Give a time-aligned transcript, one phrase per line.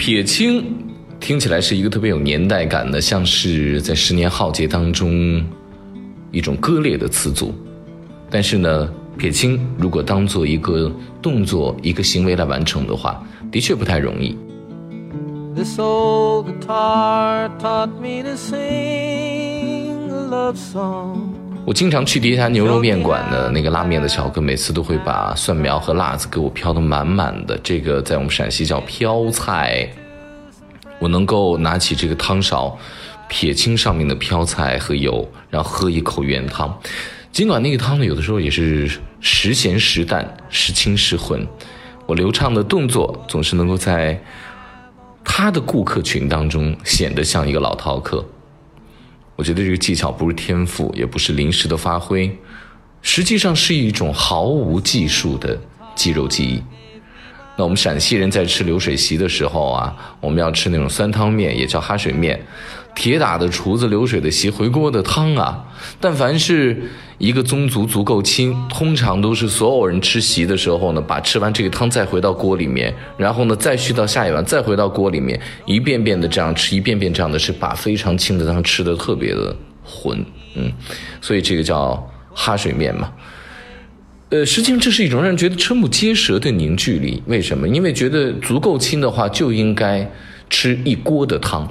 [0.00, 0.64] 撇清
[1.20, 5.44] 听起来是一个特别有年代感的，像是在十年浩劫当中
[6.32, 7.52] 一种割裂的词组。
[8.30, 10.90] 但是呢，撇清如果当做一个
[11.20, 14.34] 动作、一个行为来完成的话，的确不太容易。
[15.54, 16.46] the song
[20.08, 21.29] a love song.
[21.70, 27.56] 我经常去第一家牛肉面馆的那个拉面的小哥，每次都会把蒜苗和辣子给我飘得满满的。
[27.62, 29.88] 这个在我们陕西叫飘菜。
[30.98, 32.76] 我能够拿起这个汤勺，
[33.28, 36.76] 撇清上面的飘菜和油，然后喝一口原汤。
[37.30, 38.90] 尽管那个汤呢，有的时候也是
[39.20, 41.46] 时咸时淡，时清时浑。
[42.04, 44.20] 我流畅的动作总是能够在
[45.24, 48.24] 他的顾客群当中显得像一个老饕客。
[49.40, 52.30] 我觉得这个技巧不是天赋，也不是临时的发挥，
[53.00, 55.58] 实际上是一种毫无技术的
[55.94, 56.62] 肌肉记忆。
[57.56, 62.38] 那我们陕西人在吃流水席的时候啊，我们要吃那种酸汤面，也叫哈水面。
[62.94, 65.64] 铁打的厨子，流水的席，回锅的汤啊！
[65.98, 66.82] 但凡是
[67.18, 80.22] 一个宗族足够亲，通常都是所有人吃席的时候呢，把吃完这个汤再回到锅里面，然后呢再续到下一碗，再回到锅里面，一遍遍的这样吃，一遍遍这样的吃，把非常清的汤吃的特别的浑，
[80.56, 80.70] 嗯，
[81.20, 83.10] 所以这个叫哈水面嘛。
[84.30, 87.22] 呃，实际上这是一种让人觉得瞠目结舌的凝聚力。
[87.26, 87.66] 为什么？
[87.66, 90.08] 因为觉得足够亲的话，就应该
[90.48, 91.66] 吃一锅的汤。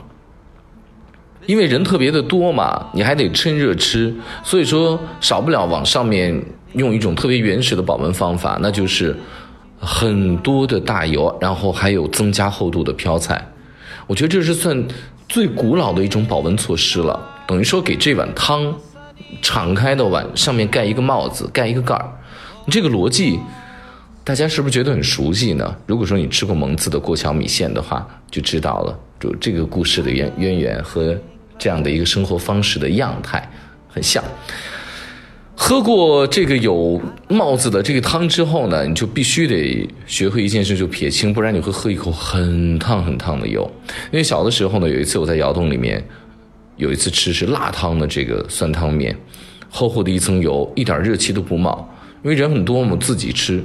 [1.50, 6.40] 因为人特别的多嘛，你还得趁热吃，所以说少不了往上面
[6.74, 9.16] 用一种特别原始的保温方法，那就是
[9.80, 13.44] 很多的大油，然后还有增加厚度的飘菜。
[14.06, 14.88] 我觉得这是算
[15.28, 18.72] 最古老的一种保温措施了，等于说给这碗汤
[19.42, 22.12] 敞开的碗上面盖一个帽子，盖一个盖儿。
[22.68, 23.40] 这个逻辑
[24.24, 25.76] 大家是不是觉得很熟悉呢？
[25.88, 31.18] 如果说你吃过蒙自的过桥米线的话，就知道了，就这个故事的渊渊源和。
[31.60, 33.52] 这样的一个生活方式的样态
[33.88, 34.24] 很像。
[35.62, 43.70] 喝过这个有帽子的这个汤之后呢，你就必须得学会一件事，就撇清，不然你会喝一口很烫很烫的油。
[44.10, 46.02] 因为小的时候呢，有一次我在窑洞里面，
[46.78, 49.14] 有一次吃是辣汤的这个酸汤面，
[49.70, 51.94] 厚厚的一层油，一点热气都不冒。
[52.24, 53.62] 因为人很多，我们自己吃，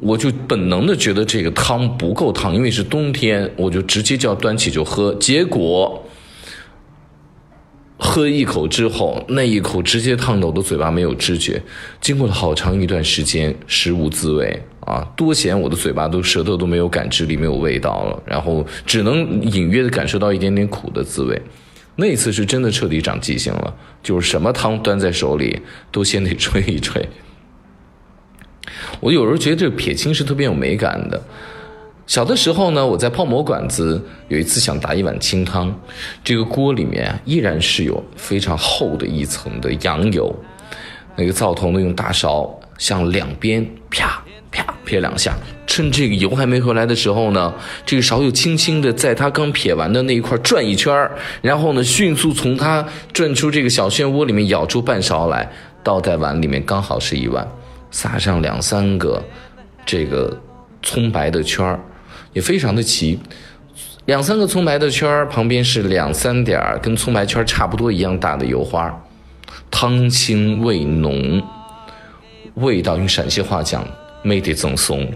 [0.00, 6.06] 我就本能的觉得这个汤不够烫，因为是冬天，我就直接就要端起就喝，结果。
[8.06, 11.60] 喝一口之后，那一口直接烫的我的嘴巴没有知觉，
[12.02, 21.40] 经过了好长一段时间，食无滋味啊，多咸我的嘴巴都舌头都没有感知力，没有味道了，然后只能隐约的感受到一点点苦的滋味。
[21.96, 25.58] 那一次是真的彻底长记性了，就是什么汤端在手里
[25.90, 27.08] 都先得吹一吹。
[29.00, 31.20] 我有时候觉得这撇清是特别有美感的。
[32.06, 35.74] 小的时候呢，我在泡馍馆子有一次想打一碗清汤，
[36.22, 40.34] 这个锅里面依然是有非常厚的一层的羊油，
[41.16, 45.34] 那个灶头呢用大勺向两边啪啪撇两下，
[45.66, 47.54] 趁这个油还没回来的时候呢，
[47.86, 51.10] 这个勺又轻轻的在它刚撇完的那一块转一圈
[51.40, 55.50] 然后呢迅速从它转出这个小漩涡里面舀出半勺来，
[55.82, 57.48] 倒在碗里面刚好是一碗，
[57.90, 59.24] 撒上两三个
[59.86, 60.38] 这个
[60.82, 61.80] 葱白的圈儿。
[62.34, 63.18] 也非常的齐，
[64.04, 68.94] 两三个葱白的圈儿，旁边是两三点儿跟葱白圈差不多一样大的油花，
[69.70, 71.42] 汤清味浓，
[72.54, 73.86] 味道用陕西话讲，
[74.22, 75.10] 没得赠送。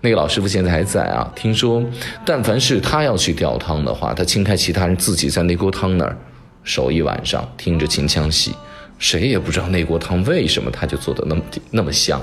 [0.00, 1.84] 那个老师傅现在还在啊，听说，
[2.24, 6.16] 但凡是他要去吊汤的话，他轻开其他人自己在那锅汤那儿
[6.62, 8.54] 守一晚上，听着秦腔戏，
[8.98, 12.20] 谁也不知道那锅汤为什么他就做的那么那么香。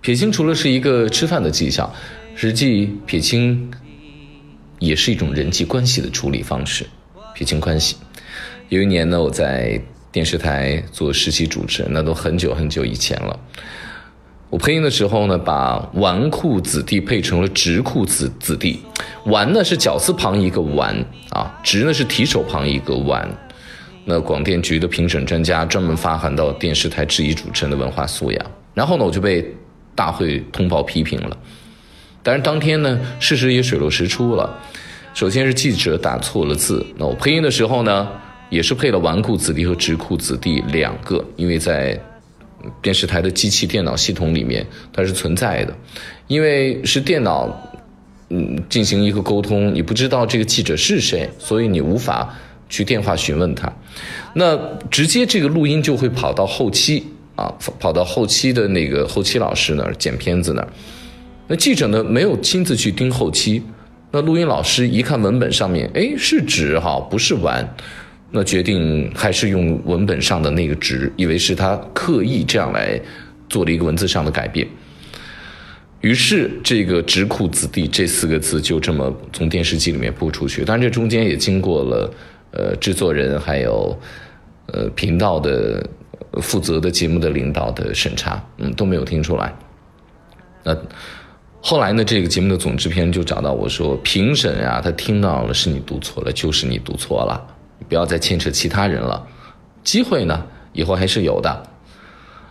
[0.00, 1.92] 撇清除了是一个吃饭的技巧，
[2.34, 3.70] 实际撇清
[4.78, 6.86] 也是一种人际关系的处理方式。
[7.34, 7.96] 撇清关系，
[8.68, 13.38] 有一年呢，我在电视台做实习主持人，那都很久很久以前了。
[14.50, 18.80] 我配音的时候呢，把“纨绔子弟”配成了“直裤子子弟”。
[19.26, 23.28] 纨呢是绞丝旁一个纨啊，直呢是提手旁一个纨。
[24.04, 29.44] 那广电局的评审专家专门发函到电视台质疑主持人的文化素养，然后呢，我就被。
[29.98, 31.36] 大会通报批评了，
[32.22, 34.56] 但是当天呢，事实也水落石出了。
[35.12, 38.08] 首先是记者打错了字，那我配音的时候呢，
[38.48, 42.00] 也是配了“纨绔子弟”和“直裤子弟”两个，因为在
[42.80, 45.76] 电视台的机器电脑系统里面它是存在的，
[46.28, 47.50] 因为是电脑
[48.30, 52.32] 嗯进行一个沟通，你不知道这个记者是谁，所以你无法
[52.68, 53.72] 去电话询问他，
[54.34, 54.56] 那
[54.92, 57.04] 直接这个录音就会跑到后期。
[57.38, 60.68] 啊，跑到后期的那个后期老师那儿剪片子那儿，
[61.46, 63.62] 那记者呢没有亲自去盯后期，
[64.10, 67.64] 那录音老师一看文本上面，哎，是纸哈，不是碗，
[68.32, 73.00] 那决定还是用文本上的那个纸，以为是他刻意这样来
[73.48, 74.66] 做了一个文字上的改变。
[76.00, 82.14] 于是这个“直库子弟”这四个字就这么从电视机里面播出去，当然这中间也经过了
[82.50, 83.96] 呃制作人还有
[84.66, 85.84] 呃频道的
[86.40, 89.54] 负责的节目的领导的审查，嗯都没有听出来。
[90.62, 90.76] 那。
[91.60, 97.56] 后来呢，这个节目的总制片就找到我说：“评审呀，他听到了，是你读错了，就是你读错了，
[97.88, 99.26] 不要再牵扯其他人了。
[99.82, 101.62] 机会呢，以后还是有的。”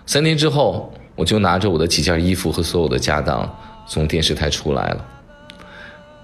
[0.06, 3.50] 三天之后，我就拿着我的几件衣服和所有的家当
[3.88, 5.06] 从电视台出来了。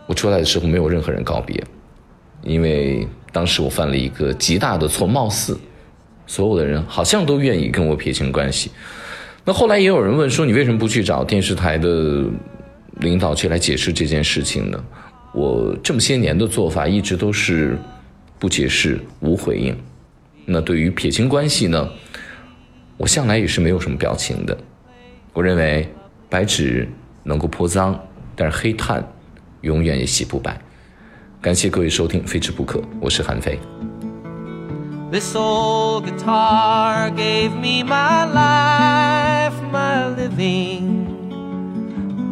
[0.05, 1.63] 我出来的时候没有任何人告别，
[2.43, 5.57] 因为当时我犯了一个极大的错，貌似
[6.33, 8.71] 所有的人好像都愿意跟我撇清关系。
[9.45, 12.25] 那后来也有人问说：“你为什么不去找电视台的？”
[13.01, 14.83] 领导去来解释这件事情呢？
[15.33, 17.75] 我这么些年的做法一直都是
[18.37, 19.75] 不解释、无回应。
[20.45, 21.89] 那对于撇清关系呢，
[22.95, 24.55] 我向来也是没有什么表情的。
[25.33, 25.91] 我认为
[26.29, 26.87] 白纸
[27.23, 27.99] 能够泼脏，
[28.35, 29.03] 但是黑炭
[29.61, 30.55] 永远也洗不白。
[31.41, 33.57] 感谢各位收听《非吃不可》，我是韩飞。
[35.13, 40.87] This old guitar gave me my life, my living.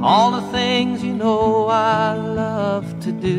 [0.04, 3.38] all the things you know I love to do.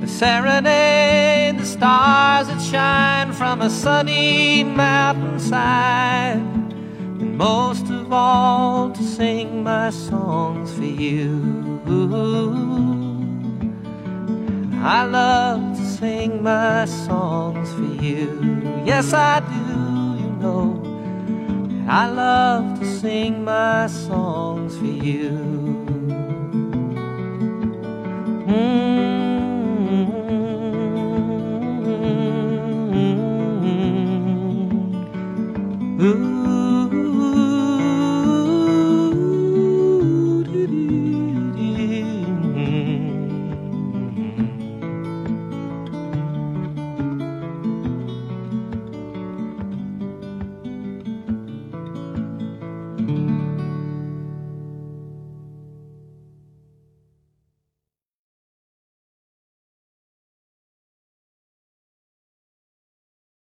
[0.00, 6.38] The serenade the stars that shine from a sunny mountainside,
[7.20, 11.62] and most of all to sing my songs for you.
[14.84, 15.71] I love
[16.02, 18.60] sing my songs for you.
[18.84, 20.82] Yes, I do, you know.
[21.86, 25.30] I love to sing my songs for you.
[28.48, 30.10] Mm-hmm.
[36.02, 36.51] Ooh.